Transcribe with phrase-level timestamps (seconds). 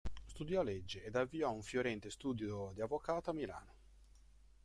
[0.25, 3.73] Studiò legge ed avviò un fiorente studio di avvocato a Milano.